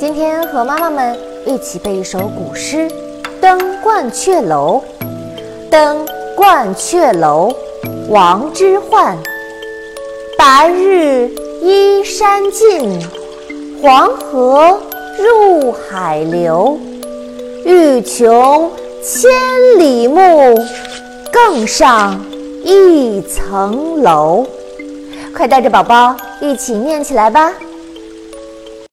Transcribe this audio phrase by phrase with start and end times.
[0.00, 1.14] 今天和妈妈们
[1.44, 2.90] 一起背一首古诗
[3.38, 4.82] 登鹳雀楼
[5.70, 7.54] 登鹳雀楼
[8.08, 9.14] 王之涣
[10.38, 12.98] 白日依山尽
[13.82, 14.80] 黄河
[15.18, 16.80] 入海流
[17.66, 18.70] 欲穷
[19.04, 19.30] 千
[19.78, 20.58] 里目
[21.30, 22.18] 更上
[22.64, 24.46] 一层楼
[25.36, 27.52] 快带着宝宝一起念起来吧